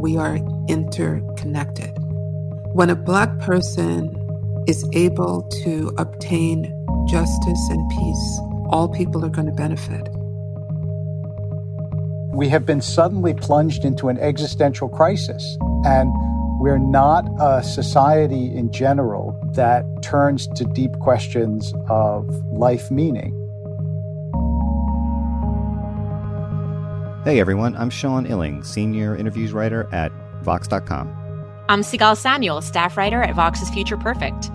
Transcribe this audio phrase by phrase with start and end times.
[0.00, 0.36] we are
[0.68, 1.94] interconnected.
[2.72, 4.16] When a Black person
[4.66, 6.64] is able to obtain
[7.08, 8.40] justice and peace,
[8.70, 10.08] all people are going to benefit.
[12.32, 16.10] We have been suddenly plunged into an existential crisis, and
[16.60, 23.36] we're not a society in general that turns to deep questions of life meaning.
[27.22, 30.10] Hey everyone, I'm Sean Illing, senior interviews writer at
[30.42, 31.14] Vox.com.
[31.68, 34.50] I'm Sigal Samuel, staff writer at Vox's Future Perfect.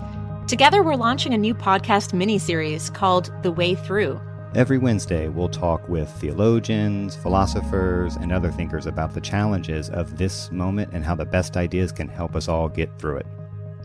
[0.48, 4.20] Together, we're launching a new podcast mini-series called The Way Through.
[4.56, 10.50] Every Wednesday, we'll talk with theologians, philosophers, and other thinkers about the challenges of this
[10.50, 13.26] moment and how the best ideas can help us all get through it.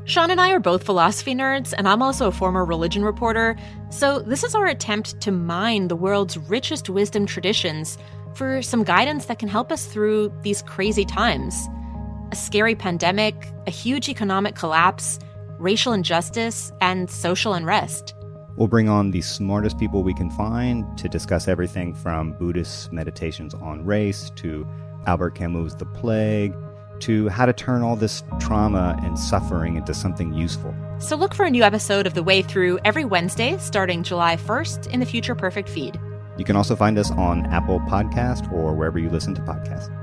[0.06, 3.56] Sean and I are both philosophy nerds, and I'm also a former religion reporter,
[3.92, 8.00] so this is our attempt to mine the world's richest wisdom traditions
[8.36, 11.56] for some guidance that can help us through these crazy times.
[12.32, 15.20] A scary pandemic, a huge economic collapse,
[15.60, 18.16] racial injustice, and social unrest.
[18.56, 23.54] We'll bring on the smartest people we can find to discuss everything from Buddhist meditations
[23.54, 24.68] on race to
[25.06, 26.54] Albert Camus' The Plague
[27.02, 30.76] to how to turn all this trauma and suffering into something useful.
[31.00, 34.88] So look for a new episode of The Way Through every Wednesday starting July 1st
[34.92, 36.00] in the Future Perfect feed.
[36.42, 39.96] You can also find us on Apple Podcast or wherever you listen to podcasts.